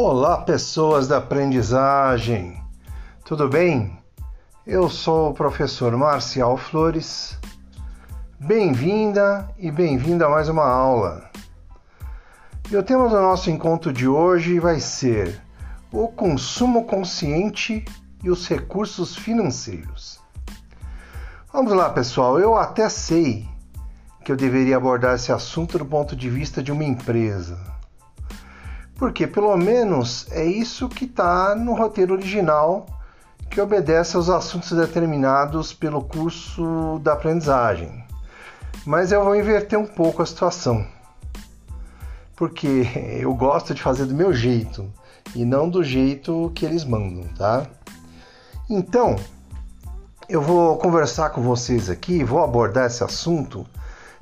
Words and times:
Olá, 0.00 0.42
pessoas 0.42 1.08
da 1.08 1.16
aprendizagem. 1.16 2.62
Tudo 3.24 3.48
bem? 3.48 3.98
Eu 4.64 4.88
sou 4.88 5.30
o 5.30 5.34
professor 5.34 5.90
Marcial 5.96 6.56
Flores. 6.56 7.36
Bem-vinda 8.38 9.50
e 9.58 9.72
bem-vindo 9.72 10.24
a 10.24 10.28
mais 10.28 10.48
uma 10.48 10.64
aula. 10.64 11.28
E 12.70 12.76
o 12.76 12.82
tema 12.84 13.08
do 13.08 13.20
nosso 13.20 13.50
encontro 13.50 13.92
de 13.92 14.06
hoje 14.06 14.60
vai 14.60 14.78
ser 14.78 15.42
o 15.90 16.06
consumo 16.06 16.84
consciente 16.84 17.84
e 18.22 18.30
os 18.30 18.46
recursos 18.46 19.16
financeiros. 19.16 20.20
Vamos 21.52 21.72
lá, 21.72 21.90
pessoal. 21.90 22.38
Eu 22.38 22.56
até 22.56 22.88
sei 22.88 23.48
que 24.24 24.30
eu 24.30 24.36
deveria 24.36 24.76
abordar 24.76 25.16
esse 25.16 25.32
assunto 25.32 25.76
do 25.76 25.84
ponto 25.84 26.14
de 26.14 26.30
vista 26.30 26.62
de 26.62 26.70
uma 26.70 26.84
empresa 26.84 27.77
porque 28.98 29.28
pelo 29.28 29.56
menos 29.56 30.26
é 30.32 30.44
isso 30.44 30.88
que 30.88 31.04
está 31.04 31.54
no 31.54 31.72
roteiro 31.72 32.12
original 32.12 32.84
que 33.48 33.60
obedece 33.60 34.16
aos 34.16 34.28
assuntos 34.28 34.72
determinados 34.72 35.72
pelo 35.72 36.02
curso 36.02 37.00
da 37.02 37.12
aprendizagem. 37.12 38.04
Mas 38.84 39.12
eu 39.12 39.24
vou 39.24 39.36
inverter 39.36 39.78
um 39.78 39.86
pouco 39.86 40.20
a 40.20 40.26
situação. 40.26 40.84
Porque 42.36 42.86
eu 43.20 43.32
gosto 43.34 43.72
de 43.72 43.80
fazer 43.80 44.04
do 44.04 44.14
meu 44.14 44.34
jeito 44.34 44.92
e 45.34 45.44
não 45.44 45.68
do 45.68 45.82
jeito 45.82 46.50
que 46.54 46.66
eles 46.66 46.84
mandam, 46.84 47.24
tá? 47.38 47.66
Então, 48.68 49.14
eu 50.28 50.42
vou 50.42 50.76
conversar 50.76 51.30
com 51.30 51.40
vocês 51.40 51.88
aqui, 51.88 52.24
vou 52.24 52.42
abordar 52.42 52.86
esse 52.86 53.02
assunto 53.04 53.64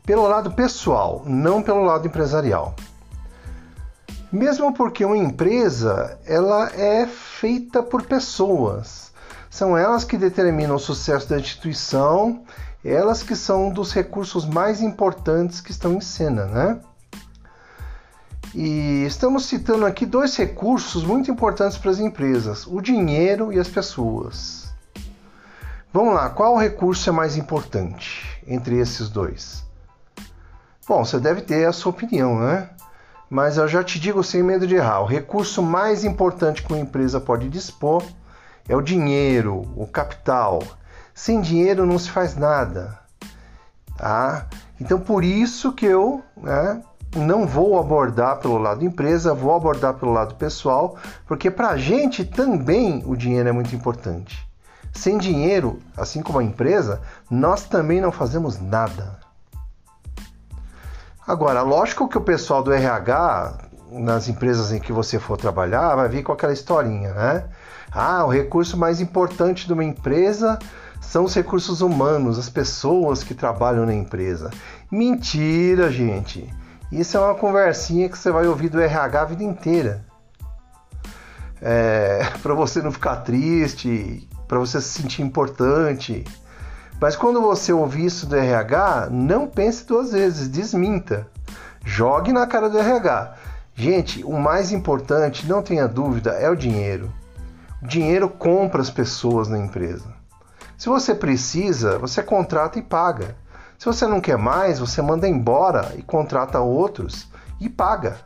pelo 0.05 0.29
lado 0.29 0.53
pessoal, 0.53 1.23
não 1.25 1.63
pelo 1.63 1.83
lado 1.83 2.07
empresarial. 2.07 2.77
Mesmo 4.37 4.71
porque 4.71 5.03
uma 5.03 5.17
empresa 5.17 6.21
ela 6.27 6.71
é 6.75 7.07
feita 7.07 7.83
por 7.83 8.03
pessoas. 8.03 9.11
São 9.49 9.79
elas 9.79 10.05
que 10.05 10.19
determinam 10.19 10.77
o 10.77 10.79
sucesso 10.79 11.27
da 11.31 11.39
instituição, 11.39 12.45
elas 12.85 13.23
que 13.23 13.35
são 13.35 13.71
dos 13.71 13.95
recursos 13.95 14.45
mais 14.45 14.83
importantes 14.83 15.63
que 15.63 15.71
estão 15.71 15.95
em 15.95 16.03
cena, 16.03 16.45
né? 16.45 16.81
E 18.55 19.05
estamos 19.07 19.47
citando 19.47 19.87
aqui 19.87 20.05
dois 20.05 20.37
recursos 20.37 21.03
muito 21.03 21.31
importantes 21.31 21.79
para 21.79 21.91
as 21.91 21.99
empresas: 21.99 22.67
o 22.67 22.83
dinheiro 22.83 23.51
e 23.55 23.59
as 23.59 23.69
pessoas. 23.69 24.71
Vamos 25.95 26.13
lá, 26.15 26.29
qual 26.29 26.59
recurso 26.59 27.09
é 27.09 27.13
mais 27.13 27.39
importante 27.39 28.39
entre 28.47 28.79
esses 28.79 29.09
dois? 29.09 29.65
Bom, 30.87 31.03
você 31.03 31.19
deve 31.19 31.41
ter 31.41 31.67
a 31.67 31.73
sua 31.73 31.89
opinião, 31.89 32.39
né? 32.39 32.69
Mas 33.29 33.57
eu 33.57 33.67
já 33.67 33.83
te 33.83 33.99
digo 33.99 34.23
sem 34.23 34.43
medo 34.43 34.67
de 34.67 34.77
errar: 34.77 35.01
o 35.01 35.07
recurso 35.07 35.63
mais 35.63 36.05
importante 36.05 36.63
que 36.63 36.73
uma 36.73 36.81
empresa 36.81 37.21
pode 37.21 37.49
dispor 37.49 38.03
é 38.69 38.77
o 38.77 38.83
dinheiro, 38.83 39.63
o 39.77 39.87
capital. 39.87 40.63
Sem 41.15 41.41
dinheiro 41.41 41.87
não 41.87 41.99
se 41.99 42.11
faz 42.11 42.37
nada. 42.37 42.99
Tá? 43.97 44.47
Então, 44.81 45.01
por 45.01 45.25
isso 45.25 45.73
que 45.73 45.87
eu 45.87 46.23
né, 46.37 46.83
não 47.17 47.47
vou 47.47 47.79
abordar 47.79 48.39
pelo 48.39 48.59
lado 48.59 48.85
empresa, 48.85 49.33
vou 49.33 49.55
abordar 49.55 49.95
pelo 49.95 50.13
lado 50.13 50.35
pessoal, 50.35 50.97
porque 51.27 51.51
para 51.51 51.71
a 51.71 51.77
gente 51.77 52.25
também 52.25 53.03
o 53.07 53.17
dinheiro 53.17 53.49
é 53.49 53.53
muito 53.53 53.75
importante. 53.75 54.47
Sem 54.93 55.19
dinheiro, 55.19 55.81
assim 55.97 56.23
como 56.23 56.39
a 56.39 56.45
empresa, 56.45 57.01
nós 57.31 57.65
também 57.65 58.01
não 58.01 58.13
fazemos 58.13 58.61
nada. 58.61 59.19
Agora, 61.27 61.61
lógico 61.63 62.09
que 62.09 62.17
o 62.17 62.21
pessoal 62.21 62.63
do 62.63 62.73
RH, 62.73 63.59
nas 63.91 64.29
empresas 64.29 64.71
em 64.71 64.79
que 64.79 64.93
você 64.93 65.19
for 65.19 65.37
trabalhar, 65.37 65.97
vai 65.97 66.09
vir 66.09 66.23
com 66.23 66.31
aquela 66.31 66.53
historinha, 66.53 67.13
né? 67.13 67.45
Ah, 67.91 68.25
o 68.25 68.31
recurso 68.31 68.77
mais 68.77 69.01
importante 69.01 69.67
de 69.67 69.73
uma 69.73 69.83
empresa 69.83 70.57
são 71.01 71.25
os 71.25 71.35
recursos 71.35 71.81
humanos, 71.81 72.39
as 72.39 72.49
pessoas 72.49 73.25
que 73.25 73.35
trabalham 73.35 73.85
na 73.85 73.95
empresa. 73.95 74.51
Mentira, 74.89 75.91
gente! 75.91 76.49
Isso 76.93 77.17
é 77.17 77.21
uma 77.21 77.35
conversinha 77.35 78.09
que 78.09 78.17
você 78.17 78.31
vai 78.31 78.47
ouvir 78.47 78.69
do 78.69 78.81
RH 78.81 79.21
a 79.21 79.25
vida 79.25 79.43
inteira. 79.43 80.05
É, 81.61 82.21
para 82.41 82.55
você 82.55 82.81
não 82.81 82.93
ficar 82.93 83.17
triste, 83.17 84.29
para 84.47 84.61
você 84.61 84.81
se 84.81 85.03
sentir 85.03 85.23
importante. 85.23 86.25
Mas 87.01 87.15
quando 87.15 87.43
você 87.43 87.73
ouvir 87.73 88.07
isso 88.07 88.27
do 88.27 88.37
RH, 88.37 89.09
não 89.11 89.47
pense 89.47 89.87
duas 89.87 90.13
vezes, 90.13 90.49
desminta. 90.49 91.27
Jogue 91.85 92.33
na 92.33 92.47
cara 92.47 92.71
do 92.71 92.79
RH. 92.79 93.35
Gente, 93.75 94.25
o 94.25 94.33
mais 94.33 94.73
importante, 94.73 95.47
não 95.47 95.63
tenha 95.63 95.87
dúvida, 95.87 96.31
é 96.31 96.49
o 96.49 96.57
dinheiro. 96.57 97.13
O 97.83 97.87
dinheiro 97.87 98.29
compra 98.29 98.81
as 98.81 98.89
pessoas 98.89 99.49
na 99.49 99.59
empresa. 99.59 100.07
Se 100.79 100.89
você 100.89 101.15
precisa, 101.15 101.99
você 101.99 102.23
contrata 102.23 102.79
e 102.79 102.83
paga. 102.83 103.37
Se 103.79 103.85
você 103.85 104.07
não 104.07 104.21
quer 104.21 104.39
mais, 104.39 104.79
você 104.79 105.03
manda 105.03 105.29
embora 105.29 105.93
e 105.97 106.03
contrata 106.03 106.61
outros 106.61 107.29
e 107.61 107.69
paga. 107.69 108.17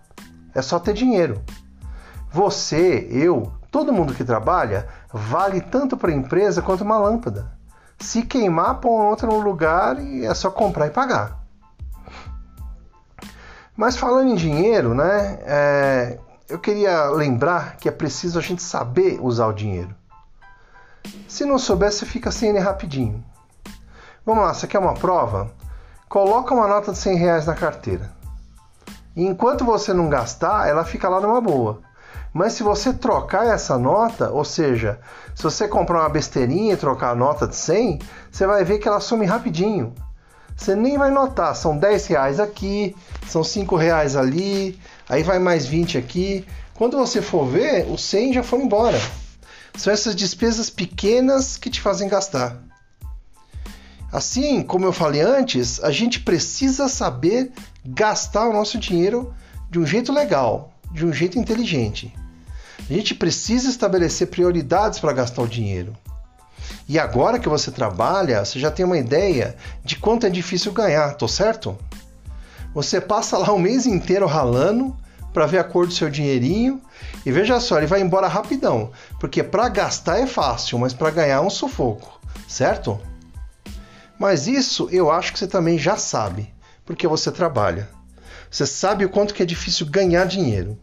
É 0.54 0.62
só 0.62 0.78
ter 0.78 0.94
dinheiro. 0.94 1.42
Você, 2.30 3.08
eu, 3.10 3.52
todo 3.72 3.92
mundo 3.92 4.14
que 4.14 4.22
trabalha, 4.22 4.86
vale 5.12 5.60
tanto 5.60 5.96
para 5.96 6.12
a 6.12 6.14
empresa 6.14 6.62
quanto 6.62 6.84
uma 6.84 6.98
lâmpada. 6.98 7.59
Se 8.00 8.22
queimar, 8.22 8.76
põe 8.80 9.06
outra 9.06 9.28
no 9.28 9.38
lugar 9.40 10.00
e 10.02 10.24
é 10.24 10.34
só 10.34 10.50
comprar 10.50 10.86
e 10.86 10.90
pagar. 10.90 11.38
Mas 13.76 13.96
falando 13.96 14.30
em 14.30 14.34
dinheiro, 14.34 14.94
né? 14.94 15.38
É, 15.42 16.18
eu 16.48 16.58
queria 16.58 17.04
lembrar 17.10 17.76
que 17.76 17.88
é 17.88 17.92
preciso 17.92 18.38
a 18.38 18.42
gente 18.42 18.62
saber 18.62 19.18
usar 19.20 19.46
o 19.46 19.52
dinheiro. 19.52 19.94
Se 21.28 21.44
não 21.44 21.58
souber, 21.58 21.92
você 21.92 22.04
fica 22.04 22.30
sem 22.30 22.50
ele 22.50 22.58
rapidinho. 22.58 23.24
Vamos 24.24 24.44
lá, 24.44 24.52
você 24.52 24.66
quer 24.66 24.78
uma 24.78 24.94
prova? 24.94 25.50
Coloca 26.08 26.54
uma 26.54 26.66
nota 26.66 26.92
de 26.92 26.98
100 26.98 27.16
reais 27.16 27.46
na 27.46 27.54
carteira. 27.54 28.10
E 29.14 29.24
enquanto 29.24 29.64
você 29.64 29.92
não 29.92 30.08
gastar, 30.08 30.68
ela 30.68 30.84
fica 30.84 31.08
lá 31.08 31.20
numa 31.20 31.40
boa. 31.40 31.80
Mas 32.32 32.52
se 32.52 32.62
você 32.62 32.92
trocar 32.92 33.46
essa 33.46 33.76
nota, 33.76 34.30
ou 34.30 34.44
seja, 34.44 35.00
se 35.34 35.42
você 35.42 35.66
comprar 35.66 36.00
uma 36.00 36.08
besteirinha 36.08 36.74
e 36.74 36.76
trocar 36.76 37.10
a 37.10 37.14
nota 37.14 37.46
de 37.46 37.56
100, 37.56 37.98
você 38.30 38.46
vai 38.46 38.64
ver 38.64 38.78
que 38.78 38.86
ela 38.86 39.00
some 39.00 39.26
rapidinho. 39.26 39.92
Você 40.56 40.76
nem 40.76 40.96
vai 40.98 41.10
notar, 41.10 41.56
são 41.56 41.76
10 41.76 42.06
reais 42.06 42.38
aqui, 42.38 42.94
são 43.26 43.42
5 43.42 43.76
reais 43.76 44.14
ali, 44.14 44.78
aí 45.08 45.22
vai 45.22 45.38
mais 45.38 45.66
20 45.66 45.98
aqui. 45.98 46.46
Quando 46.74 46.96
você 46.96 47.20
for 47.20 47.46
ver, 47.46 47.86
os 47.90 48.04
100 48.04 48.34
já 48.34 48.42
foram 48.42 48.64
embora. 48.64 49.00
São 49.76 49.92
essas 49.92 50.14
despesas 50.14 50.68
pequenas 50.68 51.56
que 51.56 51.70
te 51.70 51.80
fazem 51.80 52.08
gastar. 52.08 52.56
Assim, 54.12 54.62
como 54.62 54.84
eu 54.84 54.92
falei 54.92 55.20
antes, 55.22 55.82
a 55.82 55.90
gente 55.90 56.20
precisa 56.20 56.88
saber 56.88 57.52
gastar 57.84 58.48
o 58.48 58.52
nosso 58.52 58.76
dinheiro 58.78 59.32
de 59.70 59.78
um 59.78 59.86
jeito 59.86 60.12
legal, 60.12 60.72
de 60.90 61.06
um 61.06 61.12
jeito 61.12 61.38
inteligente. 61.38 62.12
A 62.88 62.92
gente 62.92 63.14
precisa 63.14 63.68
estabelecer 63.68 64.28
prioridades 64.28 64.98
para 64.98 65.12
gastar 65.12 65.42
o 65.42 65.48
dinheiro. 65.48 65.92
E 66.88 66.98
agora 66.98 67.38
que 67.38 67.48
você 67.48 67.70
trabalha, 67.70 68.44
você 68.44 68.58
já 68.58 68.70
tem 68.70 68.84
uma 68.84 68.98
ideia 68.98 69.56
de 69.84 69.96
quanto 69.96 70.26
é 70.26 70.30
difícil 70.30 70.72
ganhar, 70.72 71.14
tô 71.14 71.28
certo? 71.28 71.78
Você 72.74 73.00
passa 73.00 73.38
lá 73.38 73.52
o 73.52 73.58
mês 73.58 73.86
inteiro 73.86 74.26
ralando 74.26 74.96
para 75.32 75.46
ver 75.46 75.58
a 75.58 75.64
cor 75.64 75.86
do 75.86 75.92
seu 75.92 76.10
dinheirinho 76.10 76.80
e 77.24 77.30
veja 77.30 77.60
só, 77.60 77.78
ele 77.78 77.86
vai 77.86 78.00
embora 78.00 78.26
rapidão, 78.26 78.90
porque 79.18 79.42
para 79.42 79.68
gastar 79.68 80.18
é 80.18 80.26
fácil, 80.26 80.78
mas 80.78 80.92
para 80.92 81.10
ganhar 81.10 81.36
é 81.36 81.40
um 81.40 81.50
sufoco, 81.50 82.20
certo? 82.48 83.00
Mas 84.18 84.46
isso 84.46 84.88
eu 84.90 85.10
acho 85.10 85.32
que 85.32 85.38
você 85.38 85.46
também 85.46 85.78
já 85.78 85.96
sabe, 85.96 86.52
porque 86.84 87.06
você 87.06 87.30
trabalha. 87.30 87.88
Você 88.50 88.66
sabe 88.66 89.04
o 89.04 89.08
quanto 89.08 89.32
que 89.32 89.42
é 89.42 89.46
difícil 89.46 89.86
ganhar 89.86 90.24
dinheiro. 90.24 90.78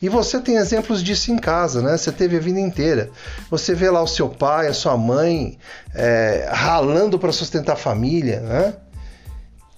E 0.00 0.08
você 0.08 0.40
tem 0.40 0.56
exemplos 0.56 1.02
disso 1.02 1.32
em 1.32 1.36
casa, 1.36 1.82
né? 1.82 1.96
Você 1.96 2.12
teve 2.12 2.36
a 2.36 2.40
vida 2.40 2.60
inteira. 2.60 3.10
Você 3.50 3.74
vê 3.74 3.90
lá 3.90 4.00
o 4.00 4.06
seu 4.06 4.28
pai, 4.28 4.68
a 4.68 4.74
sua 4.74 4.96
mãe 4.96 5.58
é, 5.92 6.48
ralando 6.52 7.18
para 7.18 7.32
sustentar 7.32 7.72
a 7.72 7.76
família, 7.76 8.40
né? 8.40 8.74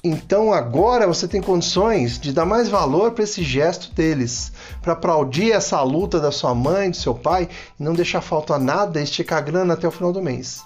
Então 0.02 0.52
agora 0.52 1.06
você 1.06 1.28
tem 1.28 1.42
condições 1.42 2.18
de 2.18 2.32
dar 2.32 2.46
mais 2.46 2.68
valor 2.68 3.12
para 3.12 3.24
esse 3.24 3.42
gesto 3.42 3.94
deles, 3.94 4.50
para 4.80 4.94
aplaudir 4.94 5.52
essa 5.52 5.80
luta 5.82 6.18
da 6.18 6.32
sua 6.32 6.54
mãe, 6.54 6.90
do 6.90 6.96
seu 6.96 7.14
pai 7.14 7.48
e 7.78 7.82
não 7.82 7.92
deixar 7.92 8.22
faltar 8.22 8.58
nada 8.58 8.98
e 8.98 9.04
esticar 9.04 9.38
a 9.38 9.42
grana 9.42 9.74
até 9.74 9.86
o 9.86 9.90
final 9.90 10.10
do 10.10 10.22
mês. 10.22 10.62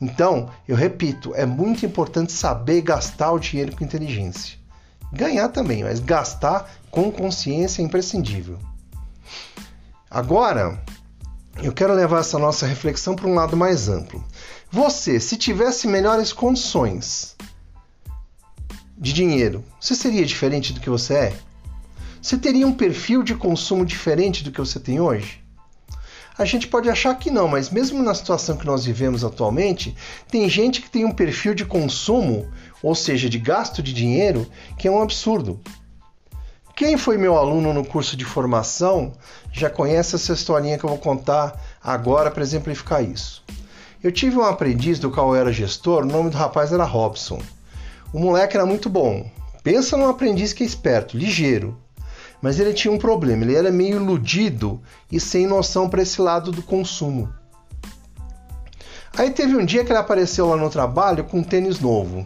Então, 0.00 0.48
eu 0.66 0.74
repito, 0.74 1.32
é 1.34 1.46
muito 1.46 1.86
importante 1.86 2.32
saber 2.32 2.80
gastar 2.82 3.32
o 3.32 3.38
dinheiro 3.38 3.76
com 3.76 3.84
inteligência. 3.84 4.57
Ganhar 5.12 5.48
também, 5.48 5.84
mas 5.84 6.00
gastar 6.00 6.70
com 6.90 7.10
consciência 7.10 7.82
é 7.82 7.84
imprescindível. 7.84 8.58
Agora, 10.10 10.82
eu 11.62 11.72
quero 11.72 11.94
levar 11.94 12.20
essa 12.20 12.38
nossa 12.38 12.66
reflexão 12.66 13.14
para 13.14 13.26
um 13.26 13.34
lado 13.34 13.56
mais 13.56 13.88
amplo. 13.88 14.24
Você, 14.70 15.18
se 15.18 15.36
tivesse 15.36 15.86
melhores 15.86 16.32
condições 16.32 17.36
de 18.96 19.12
dinheiro, 19.12 19.64
você 19.80 19.94
seria 19.94 20.24
diferente 20.24 20.72
do 20.72 20.80
que 20.80 20.90
você 20.90 21.14
é? 21.14 21.38
você 22.20 22.36
teria 22.36 22.66
um 22.66 22.74
perfil 22.74 23.22
de 23.22 23.34
consumo 23.34 23.86
diferente 23.86 24.44
do 24.44 24.50
que 24.50 24.58
você 24.58 24.78
tem 24.78 25.00
hoje? 25.00 25.42
A 26.36 26.44
gente 26.44 26.68
pode 26.68 26.88
achar 26.88 27.14
que 27.16 27.30
não, 27.30 27.48
mas 27.48 27.70
mesmo 27.70 28.02
na 28.02 28.14
situação 28.14 28.56
que 28.56 28.66
nós 28.66 28.84
vivemos 28.84 29.24
atualmente, 29.24 29.96
tem 30.30 30.48
gente 30.48 30.80
que 30.80 30.90
tem 30.90 31.04
um 31.04 31.10
perfil 31.10 31.54
de 31.54 31.64
consumo, 31.64 32.48
ou 32.82 32.94
seja, 32.94 33.28
de 33.28 33.38
gasto 33.38 33.82
de 33.82 33.92
dinheiro, 33.92 34.46
que 34.76 34.88
é 34.88 34.90
um 34.90 35.02
absurdo. 35.02 35.60
Quem 36.76 36.96
foi 36.96 37.18
meu 37.18 37.36
aluno 37.36 37.74
no 37.74 37.84
curso 37.84 38.16
de 38.16 38.24
formação 38.24 39.12
já 39.52 39.68
conhece 39.68 40.14
essa 40.14 40.32
historinha 40.32 40.78
que 40.78 40.84
eu 40.84 40.90
vou 40.90 40.98
contar 40.98 41.60
agora 41.82 42.30
para 42.30 42.42
exemplificar 42.42 43.02
isso. 43.02 43.42
Eu 44.00 44.12
tive 44.12 44.38
um 44.38 44.44
aprendiz 44.44 45.00
do 45.00 45.10
qual 45.10 45.34
eu 45.34 45.40
era 45.40 45.52
gestor, 45.52 46.04
o 46.04 46.06
nome 46.06 46.30
do 46.30 46.36
rapaz 46.36 46.72
era 46.72 46.84
Robson. 46.84 47.42
O 48.12 48.20
moleque 48.20 48.56
era 48.56 48.64
muito 48.64 48.88
bom. 48.88 49.28
Pensa 49.64 49.96
num 49.96 50.08
aprendiz 50.08 50.52
que 50.52 50.62
é 50.62 50.66
esperto, 50.66 51.16
ligeiro. 51.16 51.76
Mas 52.40 52.60
ele 52.60 52.72
tinha 52.72 52.94
um 52.94 52.98
problema, 52.98 53.42
ele 53.42 53.56
era 53.56 53.72
meio 53.72 53.96
iludido 53.96 54.80
e 55.10 55.18
sem 55.18 55.48
noção 55.48 55.88
para 55.88 56.02
esse 56.02 56.22
lado 56.22 56.52
do 56.52 56.62
consumo. 56.62 57.28
Aí 59.16 59.30
teve 59.30 59.56
um 59.56 59.64
dia 59.64 59.84
que 59.84 59.90
ele 59.90 59.98
apareceu 59.98 60.46
lá 60.46 60.56
no 60.56 60.70
trabalho 60.70 61.24
com 61.24 61.40
um 61.40 61.42
tênis 61.42 61.80
novo, 61.80 62.24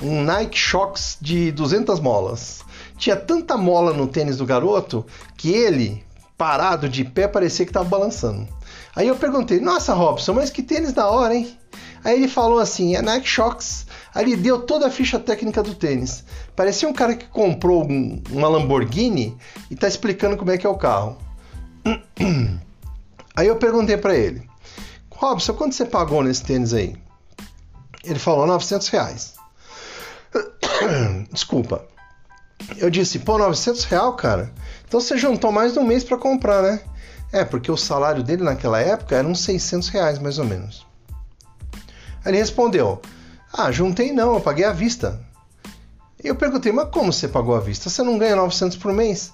um 0.00 0.22
Nike 0.22 0.58
Shox 0.58 1.18
de 1.20 1.50
200 1.52 2.00
molas. 2.00 2.62
Tinha 2.96 3.16
tanta 3.16 3.56
mola 3.56 3.92
no 3.92 4.06
tênis 4.06 4.36
do 4.36 4.46
garoto 4.46 5.04
que 5.36 5.50
ele, 5.50 6.04
parado 6.38 6.88
de 6.88 7.04
pé, 7.04 7.26
parecia 7.26 7.64
que 7.64 7.70
estava 7.70 7.88
balançando. 7.88 8.46
Aí 8.94 9.08
eu 9.08 9.16
perguntei: 9.16 9.60
Nossa, 9.60 9.94
Robson, 9.94 10.34
mas 10.34 10.50
que 10.50 10.62
tênis 10.62 10.92
da 10.92 11.08
hora, 11.08 11.34
hein? 11.34 11.58
Aí 12.04 12.16
ele 12.16 12.28
falou 12.28 12.58
assim: 12.58 12.94
É 12.94 13.02
Nike 13.02 13.26
Shox. 13.26 13.86
Aí 14.14 14.24
ele 14.24 14.36
deu 14.36 14.60
toda 14.62 14.86
a 14.86 14.90
ficha 14.90 15.18
técnica 15.18 15.62
do 15.62 15.74
tênis. 15.74 16.24
Parecia 16.54 16.88
um 16.88 16.92
cara 16.92 17.14
que 17.14 17.26
comprou 17.26 17.84
um, 17.84 18.22
uma 18.30 18.48
Lamborghini 18.48 19.36
e 19.70 19.74
está 19.74 19.88
explicando 19.88 20.36
como 20.36 20.50
é 20.50 20.58
que 20.58 20.66
é 20.66 20.70
o 20.70 20.76
carro. 20.76 21.16
Aí 23.34 23.46
eu 23.46 23.56
perguntei 23.56 23.96
para 23.96 24.14
ele: 24.14 24.42
Robson, 25.10 25.54
quanto 25.54 25.74
você 25.74 25.86
pagou 25.86 26.22
nesse 26.22 26.42
tênis 26.44 26.74
aí? 26.74 26.94
Ele 28.04 28.18
falou 28.18 28.46
900 28.46 28.88
reais. 28.88 29.34
Desculpa. 31.32 31.84
Eu 32.76 32.90
disse, 32.90 33.18
pô, 33.18 33.38
900 33.38 33.84
reais, 33.84 34.14
cara? 34.16 34.52
Então 34.86 35.00
você 35.00 35.16
juntou 35.16 35.50
mais 35.50 35.72
de 35.72 35.78
um 35.78 35.84
mês 35.84 36.04
para 36.04 36.16
comprar, 36.16 36.62
né? 36.62 36.80
É, 37.32 37.44
porque 37.44 37.70
o 37.70 37.76
salário 37.76 38.22
dele 38.22 38.42
naquela 38.44 38.80
época 38.80 39.16
era 39.16 39.26
uns 39.26 39.40
600 39.40 39.88
reais, 39.88 40.18
mais 40.18 40.38
ou 40.38 40.44
menos. 40.44 40.86
Aí 42.24 42.30
ele 42.30 42.38
respondeu, 42.38 43.00
ah, 43.52 43.72
juntei 43.72 44.12
não, 44.12 44.34
eu 44.34 44.40
paguei 44.40 44.64
à 44.64 44.72
vista. 44.72 45.20
Eu 46.22 46.36
perguntei, 46.36 46.70
mas 46.70 46.88
como 46.90 47.12
você 47.12 47.26
pagou 47.26 47.56
à 47.56 47.60
vista? 47.60 47.90
Você 47.90 48.02
não 48.02 48.18
ganha 48.18 48.36
900 48.36 48.76
por 48.76 48.92
mês? 48.92 49.32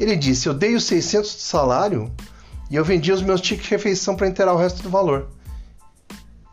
Ele 0.00 0.16
disse, 0.16 0.48
eu 0.48 0.54
dei 0.54 0.74
os 0.74 0.84
600 0.84 1.36
de 1.36 1.42
salário 1.42 2.10
e 2.70 2.76
eu 2.76 2.84
vendi 2.84 3.12
os 3.12 3.22
meus 3.22 3.40
tickets 3.40 3.66
de 3.66 3.70
refeição 3.70 4.16
para 4.16 4.26
inteirar 4.26 4.54
o 4.54 4.58
resto 4.58 4.82
do 4.82 4.88
valor. 4.88 5.28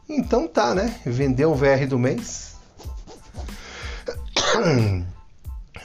Então 0.10 0.48
tá, 0.48 0.76
né? 0.76 1.00
Vendeu 1.06 1.52
o 1.52 1.56
VR 1.56 1.88
do 1.88 1.98
mês. 1.98 2.51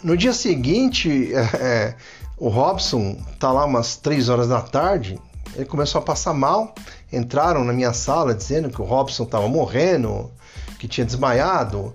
No 0.02 0.16
dia 0.16 0.32
seguinte, 0.32 1.32
é, 1.34 1.94
o 2.36 2.48
Robson 2.48 3.16
tá 3.38 3.50
lá 3.50 3.64
umas 3.64 3.96
3 3.96 4.28
horas 4.28 4.48
da 4.48 4.60
tarde, 4.60 5.18
ele 5.54 5.64
começou 5.64 6.00
a 6.00 6.04
passar 6.04 6.34
mal. 6.34 6.74
Entraram 7.12 7.64
na 7.64 7.72
minha 7.72 7.92
sala 7.92 8.34
dizendo 8.34 8.68
que 8.68 8.80
o 8.80 8.84
Robson 8.84 9.24
estava 9.24 9.48
morrendo, 9.48 10.30
que 10.78 10.86
tinha 10.86 11.04
desmaiado. 11.04 11.94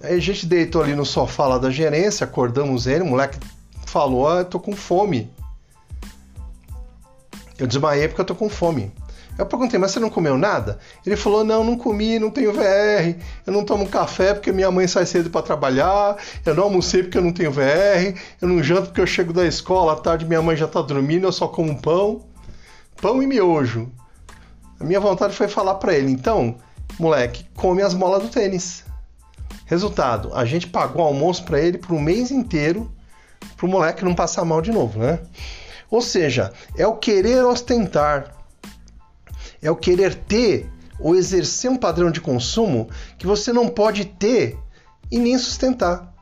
Aí 0.00 0.14
a 0.14 0.20
gente 0.20 0.46
deitou 0.46 0.82
ali 0.82 0.94
no 0.94 1.04
sofá 1.04 1.46
lá 1.46 1.58
da 1.58 1.70
gerência, 1.70 2.24
acordamos 2.24 2.86
ele, 2.86 3.02
o 3.02 3.06
moleque 3.06 3.38
falou: 3.86 4.28
ah, 4.28 4.38
eu 4.40 4.44
tô 4.44 4.60
com 4.60 4.76
fome. 4.76 5.32
Eu 7.58 7.66
desmaiei 7.66 8.06
porque 8.06 8.20
eu 8.20 8.26
tô 8.26 8.34
com 8.34 8.48
fome. 8.48 8.92
Eu 9.38 9.46
perguntei, 9.46 9.78
mas 9.78 9.92
você 9.92 10.00
não 10.00 10.10
comeu 10.10 10.36
nada? 10.36 10.80
Ele 11.06 11.16
falou: 11.16 11.44
não, 11.44 11.62
não 11.62 11.78
comi, 11.78 12.18
não 12.18 12.28
tenho 12.28 12.52
VR, 12.52 13.16
eu 13.46 13.52
não 13.52 13.64
tomo 13.64 13.88
café 13.88 14.34
porque 14.34 14.50
minha 14.50 14.68
mãe 14.68 14.88
sai 14.88 15.06
cedo 15.06 15.30
para 15.30 15.42
trabalhar, 15.42 16.16
eu 16.44 16.56
não 16.56 16.64
almocei 16.64 17.04
porque 17.04 17.16
eu 17.16 17.22
não 17.22 17.32
tenho 17.32 17.52
VR, 17.52 18.18
eu 18.42 18.48
não 18.48 18.60
janto 18.60 18.86
porque 18.86 19.00
eu 19.00 19.06
chego 19.06 19.32
da 19.32 19.46
escola, 19.46 19.92
à 19.92 19.96
tarde 19.96 20.26
minha 20.26 20.42
mãe 20.42 20.56
já 20.56 20.66
tá 20.66 20.82
dormindo, 20.82 21.24
eu 21.24 21.32
só 21.32 21.46
como 21.46 21.80
pão. 21.80 22.26
Pão 23.00 23.22
e 23.22 23.28
miojo. 23.28 23.88
A 24.80 24.84
minha 24.84 24.98
vontade 24.98 25.36
foi 25.36 25.46
falar 25.46 25.76
para 25.76 25.94
ele: 25.94 26.10
então, 26.10 26.56
moleque, 26.98 27.46
come 27.54 27.80
as 27.80 27.94
molas 27.94 28.22
do 28.22 28.28
tênis. 28.28 28.84
Resultado, 29.66 30.32
a 30.34 30.44
gente 30.44 30.66
pagou 30.66 31.02
almoço 31.02 31.44
para 31.44 31.60
ele 31.60 31.78
por 31.78 31.94
um 31.94 32.00
mês 32.00 32.32
inteiro, 32.32 32.90
pro 33.56 33.68
moleque 33.68 34.04
não 34.04 34.16
passar 34.16 34.44
mal 34.44 34.60
de 34.60 34.72
novo, 34.72 34.98
né? 34.98 35.20
Ou 35.90 36.02
seja, 36.02 36.52
é 36.76 36.86
o 36.86 36.96
querer 36.96 37.44
ostentar, 37.44 38.37
é 39.62 39.70
o 39.70 39.76
querer 39.76 40.14
ter 40.14 40.70
ou 40.98 41.14
exercer 41.14 41.70
um 41.70 41.76
padrão 41.76 42.10
de 42.10 42.20
consumo 42.20 42.88
que 43.18 43.26
você 43.26 43.52
não 43.52 43.68
pode 43.68 44.04
ter 44.04 44.58
e 45.10 45.18
nem 45.18 45.38
sustentar. 45.38 46.12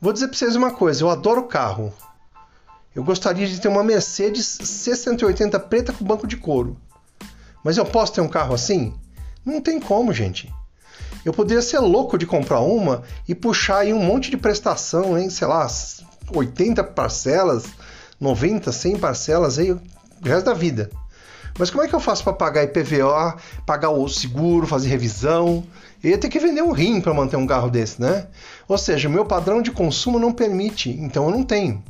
Vou 0.00 0.12
dizer 0.12 0.28
para 0.28 0.36
vocês 0.36 0.56
uma 0.56 0.70
coisa: 0.70 1.02
eu 1.02 1.10
adoro 1.10 1.44
carro. 1.44 1.92
Eu 2.94 3.04
gostaria 3.04 3.46
de 3.46 3.60
ter 3.60 3.68
uma 3.68 3.84
Mercedes 3.84 4.58
C180 4.62 5.58
preta 5.60 5.92
com 5.92 6.04
banco 6.04 6.26
de 6.26 6.36
couro. 6.36 6.76
Mas 7.62 7.76
eu 7.76 7.84
posso 7.84 8.14
ter 8.14 8.20
um 8.20 8.28
carro 8.28 8.54
assim? 8.54 8.94
Não 9.44 9.60
tem 9.60 9.78
como, 9.78 10.12
gente. 10.12 10.52
Eu 11.24 11.32
poderia 11.32 11.62
ser 11.62 11.78
louco 11.78 12.16
de 12.16 12.26
comprar 12.26 12.60
uma 12.60 13.02
e 13.28 13.34
puxar 13.34 13.78
aí 13.78 13.92
um 13.92 14.02
monte 14.02 14.30
de 14.30 14.36
prestação, 14.36 15.18
hein? 15.18 15.28
Sei 15.28 15.46
lá, 15.46 15.68
80 16.34 16.82
parcelas, 16.82 17.64
90, 18.18 18.72
100 18.72 18.98
parcelas 18.98 19.58
aí 19.58 19.70
o 19.72 19.80
resto 20.22 20.46
da 20.46 20.54
vida. 20.54 20.90
Mas 21.58 21.70
como 21.70 21.82
é 21.82 21.88
que 21.88 21.94
eu 21.94 22.00
faço 22.00 22.24
para 22.24 22.32
pagar 22.32 22.64
IPVA, 22.64 23.36
pagar 23.66 23.90
o 23.90 24.08
seguro, 24.08 24.66
fazer 24.66 24.88
revisão? 24.88 25.64
Eu 26.02 26.10
ia 26.10 26.18
ter 26.18 26.28
que 26.28 26.38
vender 26.38 26.62
um 26.62 26.72
rim 26.72 27.00
para 27.00 27.12
manter 27.12 27.36
um 27.36 27.46
carro 27.46 27.68
desse, 27.68 28.00
né? 28.00 28.26
Ou 28.66 28.78
seja, 28.78 29.08
o 29.08 29.12
meu 29.12 29.24
padrão 29.24 29.60
de 29.60 29.70
consumo 29.70 30.18
não 30.18 30.32
permite, 30.32 30.90
então 30.90 31.26
eu 31.26 31.30
não 31.30 31.42
tenho. 31.42 31.82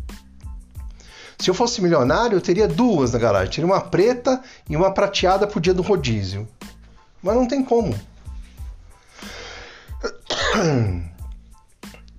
Se 1.38 1.48
eu 1.48 1.54
fosse 1.54 1.80
milionário, 1.80 2.36
eu 2.36 2.40
teria 2.40 2.68
duas 2.68 3.12
na 3.12 3.18
garagem. 3.18 3.50
Teria 3.50 3.66
uma 3.66 3.80
preta 3.80 4.42
e 4.68 4.76
uma 4.76 4.92
prateada 4.92 5.46
pro 5.46 5.60
dia 5.60 5.72
do 5.72 5.80
rodízio. 5.80 6.46
Mas 7.22 7.34
não 7.34 7.46
tem 7.46 7.64
como. 7.64 7.94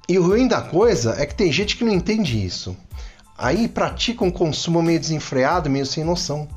E 0.09 0.17
o 0.17 0.23
ruim 0.23 0.47
da 0.47 0.61
coisa 0.61 1.15
é 1.19 1.25
que 1.25 1.35
tem 1.35 1.51
gente 1.51 1.77
que 1.77 1.83
não 1.83 1.93
entende 1.93 2.43
isso. 2.43 2.75
Aí 3.37 3.67
pratica 3.67 4.25
um 4.25 4.31
consumo 4.31 4.81
meio 4.81 4.99
desenfreado, 4.99 5.69
meio 5.69 5.85
sem 5.85 6.03
noção. 6.03 6.47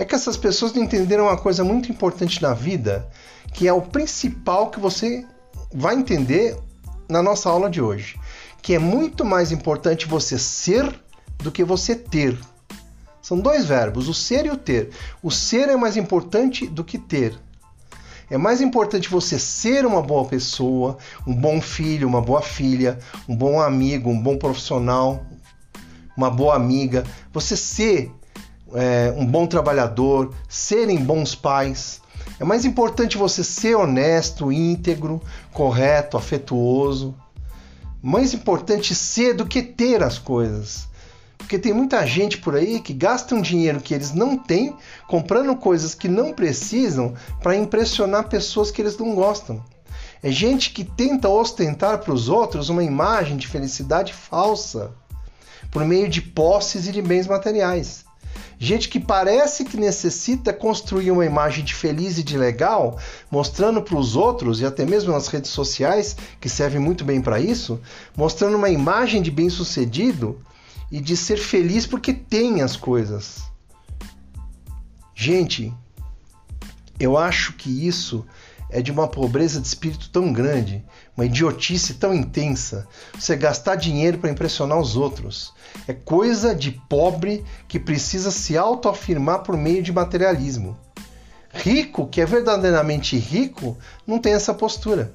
É 0.00 0.04
que 0.06 0.14
essas 0.14 0.38
pessoas 0.38 0.72
não 0.72 0.82
entenderam 0.82 1.24
uma 1.24 1.36
coisa 1.36 1.62
muito 1.62 1.92
importante 1.92 2.40
na 2.40 2.54
vida, 2.54 3.06
que 3.52 3.68
é 3.68 3.72
o 3.72 3.82
principal 3.82 4.70
que 4.70 4.80
você 4.80 5.26
vai 5.74 5.94
entender 5.94 6.56
na 7.06 7.22
nossa 7.22 7.50
aula 7.50 7.68
de 7.68 7.82
hoje, 7.82 8.18
que 8.62 8.72
é 8.72 8.78
muito 8.78 9.26
mais 9.26 9.52
importante 9.52 10.06
você 10.06 10.38
ser 10.38 10.90
do 11.36 11.52
que 11.52 11.62
você 11.62 11.94
ter. 11.94 12.40
São 13.20 13.38
dois 13.38 13.66
verbos, 13.66 14.08
o 14.08 14.14
ser 14.14 14.46
e 14.46 14.50
o 14.50 14.56
ter. 14.56 14.88
O 15.22 15.30
ser 15.30 15.68
é 15.68 15.76
mais 15.76 15.98
importante 15.98 16.66
do 16.66 16.82
que 16.82 16.96
ter. 16.96 17.38
É 18.30 18.38
mais 18.38 18.62
importante 18.62 19.10
você 19.10 19.38
ser 19.38 19.84
uma 19.84 20.00
boa 20.00 20.24
pessoa, 20.24 20.96
um 21.26 21.34
bom 21.34 21.60
filho, 21.60 22.08
uma 22.08 22.22
boa 22.22 22.40
filha, 22.40 22.98
um 23.28 23.36
bom 23.36 23.60
amigo, 23.60 24.08
um 24.08 24.18
bom 24.18 24.38
profissional, 24.38 25.26
uma 26.16 26.30
boa 26.30 26.56
amiga. 26.56 27.04
Você 27.34 27.54
ser 27.54 28.10
é, 28.74 29.14
um 29.16 29.26
bom 29.26 29.46
trabalhador, 29.46 30.34
serem 30.48 30.98
bons 30.98 31.34
pais. 31.34 32.00
É 32.38 32.44
mais 32.44 32.64
importante 32.64 33.18
você 33.18 33.42
ser 33.44 33.74
honesto, 33.74 34.52
íntegro, 34.52 35.20
correto, 35.52 36.16
afetuoso. 36.16 37.14
Mais 38.02 38.32
importante 38.32 38.94
ser 38.94 39.34
do 39.34 39.46
que 39.46 39.62
ter 39.62 40.02
as 40.02 40.18
coisas. 40.18 40.88
Porque 41.36 41.58
tem 41.58 41.72
muita 41.72 42.06
gente 42.06 42.38
por 42.38 42.54
aí 42.54 42.80
que 42.80 42.92
gasta 42.92 43.34
um 43.34 43.40
dinheiro 43.40 43.80
que 43.80 43.92
eles 43.92 44.12
não 44.12 44.36
têm 44.36 44.76
comprando 45.08 45.56
coisas 45.56 45.94
que 45.94 46.08
não 46.08 46.32
precisam 46.32 47.14
para 47.42 47.56
impressionar 47.56 48.28
pessoas 48.28 48.70
que 48.70 48.80
eles 48.80 48.96
não 48.96 49.14
gostam. 49.14 49.62
É 50.22 50.30
gente 50.30 50.70
que 50.70 50.84
tenta 50.84 51.28
ostentar 51.28 51.98
para 51.98 52.12
os 52.12 52.28
outros 52.28 52.68
uma 52.68 52.84
imagem 52.84 53.36
de 53.36 53.48
felicidade 53.48 54.12
falsa 54.12 54.92
por 55.70 55.84
meio 55.84 56.08
de 56.08 56.20
posses 56.20 56.86
e 56.86 56.92
de 56.92 57.00
bens 57.00 57.26
materiais. 57.26 58.04
Gente 58.58 58.88
que 58.88 59.00
parece 59.00 59.64
que 59.64 59.76
necessita 59.76 60.52
construir 60.52 61.10
uma 61.10 61.24
imagem 61.24 61.64
de 61.64 61.74
feliz 61.74 62.18
e 62.18 62.22
de 62.22 62.36
legal, 62.36 62.98
mostrando 63.30 63.80
para 63.80 63.96
os 63.96 64.16
outros 64.16 64.60
e 64.60 64.66
até 64.66 64.84
mesmo 64.84 65.12
nas 65.12 65.28
redes 65.28 65.50
sociais, 65.50 66.14
que 66.38 66.48
servem 66.48 66.80
muito 66.80 67.02
bem 67.02 67.22
para 67.22 67.40
isso, 67.40 67.80
mostrando 68.14 68.56
uma 68.56 68.68
imagem 68.68 69.22
de 69.22 69.30
bem-sucedido 69.30 70.40
e 70.92 71.00
de 71.00 71.16
ser 71.16 71.38
feliz 71.38 71.86
porque 71.86 72.12
tem 72.12 72.60
as 72.60 72.76
coisas. 72.76 73.42
Gente, 75.14 75.72
Eu 77.00 77.16
acho 77.16 77.54
que 77.54 77.88
isso 77.88 78.26
é 78.70 78.80
de 78.80 78.90
uma 78.90 79.08
pobreza 79.08 79.60
de 79.60 79.66
espírito 79.66 80.10
tão 80.10 80.32
grande, 80.32 80.84
uma 81.16 81.26
idiotice 81.26 81.94
tão 81.94 82.14
intensa. 82.14 82.86
Você 83.18 83.36
gastar 83.36 83.76
dinheiro 83.76 84.18
para 84.18 84.30
impressionar 84.30 84.78
os 84.78 84.96
outros. 84.96 85.52
É 85.86 85.92
coisa 85.92 86.54
de 86.54 86.72
pobre 86.88 87.44
que 87.68 87.78
precisa 87.78 88.30
se 88.30 88.56
autoafirmar 88.56 89.42
por 89.42 89.56
meio 89.56 89.82
de 89.82 89.92
materialismo. 89.92 90.76
Rico, 91.52 92.06
que 92.06 92.20
é 92.20 92.26
verdadeiramente 92.26 93.16
rico, 93.16 93.76
não 94.06 94.18
tem 94.18 94.34
essa 94.34 94.54
postura. 94.54 95.12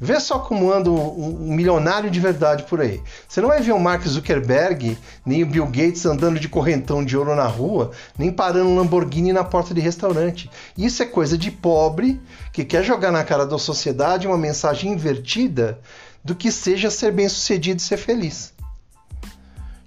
Vê 0.00 0.20
só 0.20 0.38
como 0.38 0.72
anda 0.72 0.90
um, 0.90 1.52
milionário 1.54 2.08
de 2.08 2.20
verdade 2.20 2.62
por 2.62 2.80
aí. 2.80 3.00
Você 3.28 3.40
não 3.40 3.48
vai 3.48 3.60
ver 3.60 3.72
o 3.72 3.80
Mark 3.80 4.06
Zuckerberg, 4.06 4.96
nem 5.26 5.42
o 5.42 5.46
Bill 5.46 5.66
Gates 5.66 6.06
andando 6.06 6.38
de 6.38 6.48
correntão 6.48 7.04
de 7.04 7.16
ouro 7.16 7.34
na 7.34 7.48
rua, 7.48 7.90
nem 8.16 8.30
parando 8.30 8.70
um 8.70 8.76
Lamborghini 8.76 9.32
na 9.32 9.42
porta 9.42 9.74
de 9.74 9.80
restaurante. 9.80 10.48
Isso 10.76 11.02
é 11.02 11.06
coisa 11.06 11.36
de 11.36 11.50
pobre 11.50 12.20
que 12.52 12.64
quer 12.64 12.84
jogar 12.84 13.10
na 13.10 13.24
cara 13.24 13.44
da 13.44 13.58
sociedade 13.58 14.28
uma 14.28 14.38
mensagem 14.38 14.92
invertida 14.92 15.80
do 16.22 16.34
que 16.34 16.52
seja 16.52 16.90
ser 16.90 17.10
bem-sucedido 17.10 17.80
e 17.80 17.82
ser 17.82 17.96
feliz. 17.96 18.52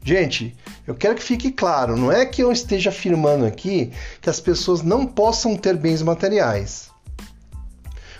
Gente, 0.03 0.57
eu 0.85 0.93
quero 0.95 1.15
que 1.15 1.23
fique 1.23 1.51
claro, 1.51 1.95
não 1.95 2.11
é 2.11 2.25
que 2.25 2.43
eu 2.43 2.51
esteja 2.51 2.89
afirmando 2.89 3.45
aqui 3.45 3.93
que 4.19 4.29
as 4.29 4.41
pessoas 4.41 4.81
não 4.81 5.05
possam 5.05 5.55
ter 5.55 5.77
bens 5.77 6.01
materiais. 6.01 6.90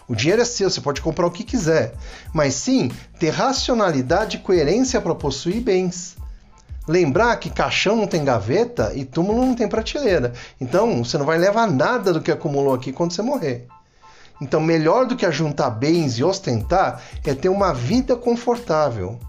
O 0.07 0.15
dinheiro 0.15 0.41
é 0.41 0.45
seu, 0.45 0.69
você 0.69 0.81
pode 0.81 1.01
comprar 1.01 1.27
o 1.27 1.31
que 1.31 1.43
quiser, 1.43 1.93
mas 2.33 2.55
sim 2.55 2.91
ter 3.19 3.29
racionalidade 3.29 4.37
e 4.37 4.39
coerência 4.39 4.99
para 4.99 5.15
possuir 5.15 5.61
bens. 5.61 6.17
Lembrar 6.87 7.37
que 7.37 7.49
caixão 7.49 7.95
não 7.95 8.07
tem 8.07 8.25
gaveta 8.25 8.91
e 8.95 9.05
túmulo 9.05 9.45
não 9.45 9.55
tem 9.55 9.67
prateleira. 9.67 10.33
Então, 10.59 11.03
você 11.03 11.17
não 11.17 11.25
vai 11.25 11.37
levar 11.37 11.67
nada 11.67 12.11
do 12.11 12.21
que 12.21 12.31
acumulou 12.31 12.73
aqui 12.73 12.91
quando 12.91 13.13
você 13.13 13.21
morrer. 13.21 13.67
Então, 14.41 14.59
melhor 14.59 15.05
do 15.05 15.15
que 15.15 15.25
ajuntar 15.25 15.69
bens 15.69 16.17
e 16.17 16.23
ostentar 16.23 17.01
é 17.23 17.35
ter 17.35 17.49
uma 17.49 17.73
vida 17.73 18.15
confortável 18.15 19.19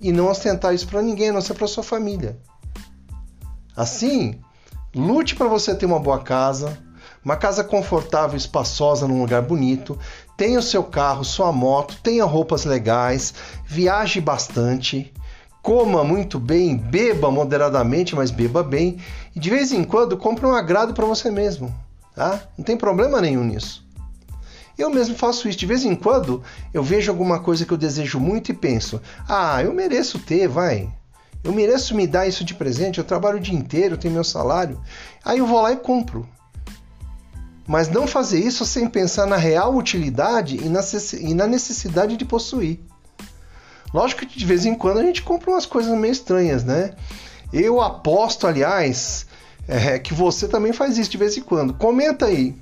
e 0.00 0.12
não 0.12 0.28
ostentar 0.28 0.72
isso 0.72 0.86
para 0.86 1.02
ninguém, 1.02 1.30
a 1.30 1.32
não 1.32 1.40
ser 1.40 1.54
para 1.54 1.66
sua 1.66 1.82
família. 1.82 2.38
Assim, 3.76 4.40
lute 4.94 5.34
para 5.34 5.48
você 5.48 5.74
ter 5.74 5.86
uma 5.86 5.98
boa 5.98 6.20
casa, 6.20 6.78
uma 7.24 7.36
casa 7.36 7.62
confortável, 7.62 8.36
espaçosa, 8.36 9.06
num 9.06 9.20
lugar 9.20 9.42
bonito. 9.42 9.98
Tenha 10.36 10.58
o 10.58 10.62
seu 10.62 10.82
carro, 10.82 11.24
sua 11.24 11.52
moto, 11.52 11.98
tenha 12.02 12.24
roupas 12.24 12.64
legais, 12.64 13.34
viaje 13.66 14.20
bastante, 14.20 15.12
coma 15.62 16.02
muito 16.02 16.38
bem, 16.38 16.76
beba 16.76 17.30
moderadamente, 17.30 18.14
mas 18.16 18.30
beba 18.30 18.62
bem. 18.62 18.98
E 19.36 19.40
de 19.40 19.50
vez 19.50 19.72
em 19.72 19.84
quando 19.84 20.16
compre 20.16 20.46
um 20.46 20.54
agrado 20.54 20.94
para 20.94 21.06
você 21.06 21.30
mesmo. 21.30 21.74
Tá? 22.14 22.42
Não 22.56 22.64
tem 22.64 22.76
problema 22.76 23.20
nenhum 23.20 23.44
nisso. 23.44 23.86
Eu 24.76 24.88
mesmo 24.88 25.14
faço 25.14 25.46
isso. 25.46 25.58
De 25.58 25.66
vez 25.66 25.84
em 25.84 25.94
quando 25.94 26.42
eu 26.72 26.82
vejo 26.82 27.10
alguma 27.10 27.38
coisa 27.38 27.66
que 27.66 27.72
eu 27.72 27.76
desejo 27.76 28.18
muito 28.18 28.50
e 28.50 28.54
penso: 28.54 29.00
ah, 29.28 29.62
eu 29.62 29.74
mereço 29.74 30.18
ter, 30.18 30.48
vai. 30.48 30.90
Eu 31.44 31.52
mereço 31.52 31.94
me 31.94 32.06
dar 32.06 32.26
isso 32.26 32.44
de 32.44 32.54
presente. 32.54 32.98
Eu 32.98 33.04
trabalho 33.04 33.36
o 33.36 33.40
dia 33.40 33.54
inteiro, 33.54 33.98
tenho 33.98 34.14
meu 34.14 34.24
salário. 34.24 34.80
Aí 35.22 35.38
eu 35.38 35.46
vou 35.46 35.60
lá 35.60 35.72
e 35.72 35.76
compro 35.76 36.26
mas 37.70 37.88
não 37.88 38.04
fazer 38.04 38.40
isso 38.40 38.66
sem 38.66 38.88
pensar 38.88 39.26
na 39.26 39.36
real 39.36 39.76
utilidade 39.76 40.56
e 40.56 41.34
na 41.34 41.46
necessidade 41.46 42.16
de 42.16 42.24
possuir. 42.24 42.80
Lógico 43.94 44.26
que 44.26 44.36
de 44.36 44.44
vez 44.44 44.66
em 44.66 44.74
quando 44.74 44.98
a 44.98 45.04
gente 45.04 45.22
compra 45.22 45.52
umas 45.52 45.66
coisas 45.66 45.96
meio 45.96 46.10
estranhas, 46.10 46.64
né? 46.64 46.94
Eu 47.52 47.80
aposto, 47.80 48.48
aliás, 48.48 49.24
é, 49.68 50.00
que 50.00 50.12
você 50.12 50.48
também 50.48 50.72
faz 50.72 50.98
isso 50.98 51.12
de 51.12 51.16
vez 51.16 51.36
em 51.36 51.42
quando. 51.42 51.72
Comenta 51.72 52.26
aí. 52.26 52.56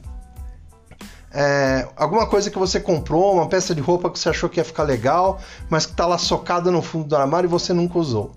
É, 1.32 1.88
alguma 1.96 2.26
coisa 2.26 2.50
que 2.50 2.58
você 2.58 2.78
comprou, 2.78 3.32
uma 3.32 3.48
peça 3.48 3.74
de 3.74 3.80
roupa 3.80 4.10
que 4.10 4.18
você 4.18 4.28
achou 4.28 4.50
que 4.50 4.60
ia 4.60 4.64
ficar 4.64 4.82
legal, 4.82 5.40
mas 5.70 5.86
que 5.86 5.92
está 5.92 6.04
lá 6.04 6.18
socada 6.18 6.70
no 6.70 6.82
fundo 6.82 7.08
do 7.08 7.16
armário 7.16 7.48
e 7.48 7.50
você 7.50 7.72
nunca 7.72 7.98
usou. 7.98 8.36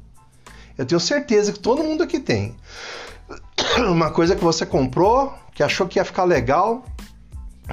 Eu 0.78 0.86
tenho 0.86 1.02
certeza 1.02 1.52
que 1.52 1.60
todo 1.60 1.84
mundo 1.84 2.02
aqui 2.02 2.18
tem. 2.18 2.56
Uma 3.90 4.12
coisa 4.12 4.36
que 4.36 4.44
você 4.44 4.66
comprou, 4.66 5.34
que 5.54 5.64
achou 5.64 5.88
que 5.88 5.98
ia 5.98 6.06
ficar 6.06 6.24
legal, 6.24 6.84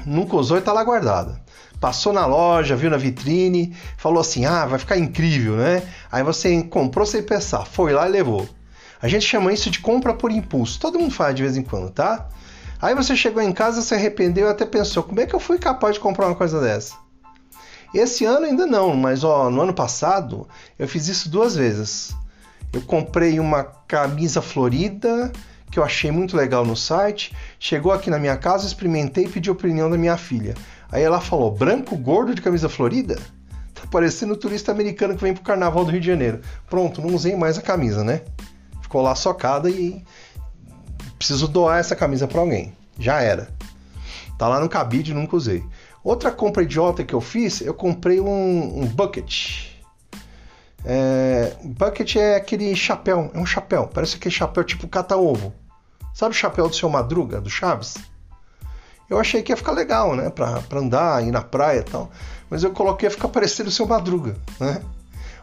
nunca 0.07 0.37
usou 0.37 0.57
e 0.57 0.61
está 0.61 0.73
lá 0.73 0.83
guardada. 0.83 1.41
Passou 1.81 2.13
na 2.13 2.27
loja, 2.27 2.75
viu 2.75 2.91
na 2.91 2.97
vitrine, 2.97 3.77
falou 3.97 4.21
assim: 4.21 4.45
ah, 4.45 4.67
vai 4.67 4.79
ficar 4.79 4.99
incrível, 4.99 5.57
né? 5.57 5.83
Aí 6.11 6.23
você 6.23 6.63
comprou 6.65 7.07
sem 7.07 7.23
pensar, 7.23 7.65
foi 7.65 7.93
lá 7.93 8.09
e 8.09 8.13
levou. 8.13 8.49
A 9.01 9.07
gente 9.07 9.25
chama 9.25 9.53
isso 9.53 9.71
de 9.71 9.79
compra 9.79 10.13
por 10.13 10.33
impulso. 10.33 10.81
Todo 10.81 10.99
mundo 10.99 11.15
faz 11.15 11.35
de 11.35 11.43
vez 11.43 11.57
em 11.57 11.63
quando, 11.63 11.91
tá? 11.91 12.29
Aí 12.81 12.95
você 12.95 13.15
chegou 13.15 13.43
em 13.43 13.53
casa, 13.53 13.83
se 13.83 13.95
arrependeu 13.95 14.49
e 14.49 14.51
até 14.51 14.65
pensou: 14.65 15.03
como 15.03 15.21
é 15.21 15.27
que 15.27 15.35
eu 15.35 15.41
fui 15.41 15.59
capaz 15.59 15.95
de 15.95 16.01
comprar 16.01 16.27
uma 16.27 16.35
coisa 16.35 16.61
dessa? 16.61 16.97
Esse 17.95 18.25
ano 18.25 18.47
ainda 18.47 18.67
não, 18.67 18.95
mas 18.95 19.25
ó, 19.25 19.49
no 19.49 19.63
ano 19.63 19.73
passado 19.73 20.49
eu 20.79 20.89
fiz 20.89 21.07
isso 21.07 21.29
duas 21.29 21.55
vezes. 21.55 22.15
Eu 22.73 22.83
comprei 22.83 23.39
uma 23.39 23.65
camisa 23.65 24.43
florida 24.43 25.33
que 25.71 25.79
eu 25.79 25.85
achei 25.85 26.11
muito 26.11 26.37
legal 26.37 26.65
no 26.65 26.77
site. 26.77 27.35
Chegou 27.59 27.93
aqui 27.93 28.11
na 28.11 28.19
minha 28.19 28.37
casa, 28.37 28.67
experimentei 28.67 29.25
e 29.25 29.29
pedi 29.29 29.49
a 29.49 29.53
opinião 29.53 29.91
da 29.91 29.99
minha 29.99 30.17
filha. 30.17 30.55
Aí 30.91 31.03
ela 31.03 31.21
falou: 31.21 31.51
branco 31.51 31.97
gordo 31.97 32.35
de 32.35 32.43
camisa 32.43 32.69
florida? 32.69 33.17
Tá 33.75 33.83
parecendo 33.91 34.33
o 34.33 34.37
turista 34.37 34.73
americano 34.73 35.15
que 35.15 35.23
vem 35.23 35.35
pro 35.35 35.43
carnaval 35.43 35.85
do 35.85 35.91
Rio 35.91 36.01
de 36.01 36.07
Janeiro. 36.07 36.41
Pronto, 36.69 37.01
não 37.01 37.15
usei 37.15 37.37
mais 37.37 37.59
a 37.59 37.63
camisa, 37.63 38.03
né? 38.03 38.23
Ficou 38.83 39.03
lá 39.03 39.15
socada 39.15 39.71
e 39.71 40.03
preciso 41.19 41.47
doar 41.47 41.79
essa 41.79 41.95
camisa 41.95 42.27
para 42.27 42.41
alguém. 42.41 42.73
Já 42.99 43.21
era. 43.21 43.49
Tá 44.39 44.49
lá 44.49 44.61
no 44.61 44.69
cabide, 44.69 45.13
nunca 45.13 45.37
usei. 45.37 45.63
Outra 46.03 46.31
compra 46.31 46.63
idiota 46.63 47.05
que 47.05 47.15
eu 47.15 47.21
fiz, 47.21 47.61
eu 47.61 47.75
comprei 47.75 48.21
um, 48.21 48.83
um 48.83 48.87
bucket. 48.87 49.78
É, 50.85 51.57
bucket 51.63 52.17
é 52.17 52.37
aquele 52.37 52.75
chapéu, 52.75 53.31
é 53.35 53.39
um 53.39 53.47
chapéu, 53.47 53.89
parece 53.93 54.17
aquele 54.17 54.35
chapéu 54.35 54.65
tipo 54.65 54.87
cata-ovo. 54.89 55.53
Sabe 56.15 56.35
o 56.35 56.39
chapéu 56.39 56.69
do 56.69 56.75
seu 56.75 56.89
Madruga, 56.89 57.41
do 57.41 57.51
Chaves? 57.51 57.97
Eu 59.09 59.19
achei 59.19 59.43
que 59.43 59.53
ia 59.53 59.57
ficar 59.57 59.73
legal, 59.73 60.15
né? 60.15 60.29
Pra, 60.31 60.61
pra 60.63 60.81
andar, 60.81 61.25
ir 61.25 61.31
na 61.31 61.41
praia 61.41 61.81
e 61.81 61.83
tal. 61.83 62.11
Mas 62.51 62.63
eu 62.63 62.73
coloquei 62.73 63.09
ficar 63.09 63.29
parecendo 63.29 63.69
o 63.69 63.73
seu 63.73 63.87
Madruga, 63.87 64.37
né? 64.61 64.83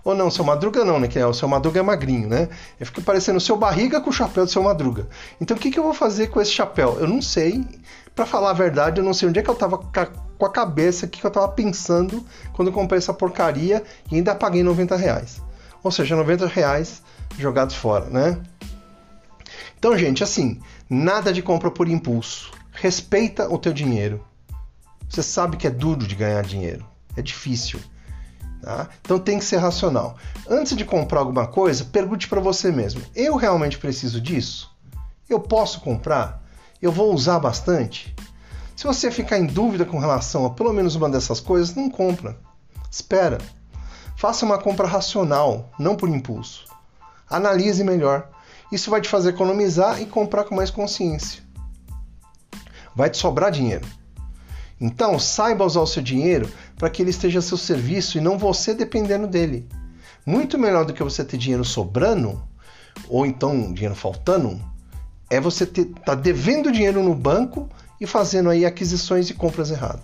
Ou 0.04 0.14
não, 0.14 0.30
seu 0.30 0.46
Madruga 0.46 0.86
não, 0.86 1.00
né? 1.00 1.08
Que 1.08 1.18
é, 1.18 1.26
o 1.26 1.34
seu 1.34 1.48
Madruga 1.48 1.80
é 1.80 1.84
magrinho, 1.84 2.30
né? 2.30 2.48
Eu 2.80 2.86
fiquei 2.86 3.04
parecendo 3.04 3.40
o 3.40 3.42
seu 3.42 3.58
barriga 3.58 4.00
com 4.00 4.12
o 4.12 4.14
chapéu 4.14 4.46
do 4.46 4.52
seu 4.52 4.62
Madruga. 4.62 5.08
Então 5.42 5.58
o 5.58 5.60
que, 5.60 5.72
que 5.72 5.80
eu 5.80 5.84
vou 5.84 5.96
fazer 5.96 6.28
com 6.28 6.40
esse 6.40 6.52
chapéu? 6.52 6.98
Eu 7.00 7.08
não 7.08 7.24
sei. 7.24 7.66
Para 8.16 8.26
falar 8.26 8.52
a 8.52 8.54
verdade, 8.54 9.02
eu 9.02 9.04
não 9.04 9.14
sei 9.14 9.28
onde 9.28 9.40
é 9.40 9.44
que 9.44 9.50
eu 9.50 9.56
tava 9.56 9.78
com 9.78 10.46
a 10.46 10.50
cabeça, 10.50 11.06
o 11.06 11.10
que, 11.10 11.24
eu 11.24 11.30
tava 11.30 11.50
pensando 11.50 12.26
quando 12.54 12.70
eu 12.70 12.74
comprei 12.74 12.98
essa 12.98 13.14
porcaria 13.14 13.84
e 14.10 14.16
ainda 14.16 14.34
paguei 14.34 14.64
90 14.64 14.96
reais. 14.96 15.42
Ou 15.84 15.92
seja, 15.92 16.16
90 16.16 16.48
reais 16.48 17.04
jogados 17.38 17.76
fora, 17.76 18.06
né? 18.06 18.42
Então, 19.78 19.98
gente, 19.98 20.24
assim, 20.24 20.60
nada 20.90 21.34
de 21.34 21.42
compra 21.42 21.70
por 21.70 21.88
impulso. 21.90 22.52
Respeita 22.72 23.50
o 23.52 23.58
teu 23.58 23.74
dinheiro. 23.74 24.26
Você 25.10 25.22
sabe 25.22 25.58
que 25.58 25.68
é 25.68 25.70
duro 25.70 26.08
de 26.08 26.16
ganhar 26.16 26.42
dinheiro. 26.44 26.86
É 27.16 27.22
difícil. 27.22 27.80
Tá? 28.62 28.90
Então 29.02 29.20
tem 29.20 29.38
que 29.38 29.46
ser 29.46 29.58
racional. 29.58 30.18
Antes 30.50 30.76
de 30.76 30.84
comprar 30.84 31.20
alguma 31.20 31.46
coisa, 31.48 31.86
pergunte 31.86 32.28
para 32.28 32.42
você 32.42 32.72
mesmo: 32.72 33.02
eu 33.16 33.36
realmente 33.36 33.78
preciso 33.78 34.20
disso? 34.20 34.76
Eu 35.30 35.40
posso 35.40 35.82
comprar? 35.82 36.45
Eu 36.82 36.92
vou 36.92 37.14
usar 37.14 37.40
bastante? 37.40 38.14
Se 38.76 38.84
você 38.84 39.10
ficar 39.10 39.40
em 39.40 39.46
dúvida 39.46 39.86
com 39.86 39.98
relação 39.98 40.46
a 40.46 40.50
pelo 40.50 40.74
menos 40.74 40.96
uma 40.96 41.10
dessas 41.10 41.40
coisas, 41.40 41.74
não 41.74 41.90
compra. 41.90 42.38
Espera. 42.92 43.38
Faça 44.18 44.46
uma 44.46 44.58
compra 44.58 44.86
racional, 44.86 45.72
não 45.80 45.96
por 45.96 46.10
impulso. 46.10 46.66
Analise 47.30 47.84
melhor. 47.84 48.30
Isso 48.72 48.90
vai 48.90 49.00
te 49.00 49.08
fazer 49.08 49.30
economizar 49.30 50.02
e 50.02 50.06
comprar 50.06 50.44
com 50.44 50.56
mais 50.56 50.70
consciência. 50.70 51.42
Vai 52.96 53.10
te 53.10 53.18
sobrar 53.18 53.52
dinheiro. 53.52 53.86
Então, 54.80 55.18
saiba 55.18 55.66
usar 55.66 55.80
o 55.80 55.88
seu 55.88 56.04
dinheiro 56.04 56.52
para 56.78 56.90
que 56.90 57.02
ele 57.02 57.10
esteja 57.10 57.40
a 57.40 57.42
seu 57.42 57.58
serviço 57.58 58.18
e 58.18 58.22
não 58.22 58.38
você 58.38 58.74
dependendo 58.74 59.28
dele. 59.28 59.70
Muito 60.26 60.58
melhor 60.58 60.86
do 60.86 60.94
que 60.94 61.04
você 61.04 61.24
ter 61.24 61.38
dinheiro 61.38 61.64
sobrando, 61.64 62.42
ou 63.08 63.26
então 63.26 63.72
dinheiro 63.72 63.96
faltando, 63.96 64.60
é 65.30 65.40
você 65.40 65.64
estar 65.64 65.84
tá 66.06 66.16
devendo 66.16 66.72
dinheiro 66.72 67.02
no 67.04 67.16
banco 67.16 67.70
e 68.00 68.06
fazendo 68.06 68.50
aí 68.50 68.66
aquisições 68.66 69.30
e 69.30 69.34
compras 69.34 69.72
erradas. 69.72 70.04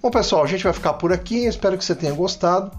Bom, 0.00 0.10
pessoal, 0.10 0.42
a 0.42 0.46
gente 0.46 0.64
vai 0.64 0.72
ficar 0.72 0.94
por 0.94 1.12
aqui. 1.12 1.44
Espero 1.46 1.78
que 1.78 1.84
você 1.84 1.94
tenha 1.94 2.12
gostado. 2.12 2.76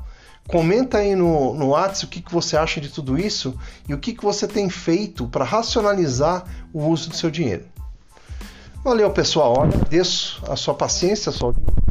Comenta 0.47 0.97
aí 0.97 1.15
no, 1.15 1.53
no 1.53 1.69
WhatsApp 1.69 2.05
o 2.05 2.09
que, 2.09 2.21
que 2.21 2.33
você 2.33 2.57
acha 2.57 2.81
de 2.81 2.89
tudo 2.89 3.17
isso 3.17 3.57
e 3.87 3.93
o 3.93 3.97
que, 3.97 4.13
que 4.13 4.23
você 4.23 4.45
tem 4.45 4.69
feito 4.69 5.25
para 5.27 5.45
racionalizar 5.45 6.43
o 6.73 6.85
uso 6.85 7.09
do 7.09 7.15
seu 7.15 7.31
dinheiro. 7.31 7.65
Valeu, 8.83 9.09
pessoal. 9.11 9.63
Agradeço 9.63 10.43
a 10.49 10.57
sua 10.57 10.73
paciência, 10.73 11.29
a 11.29 11.33
sua 11.33 11.47
audiência. 11.49 11.82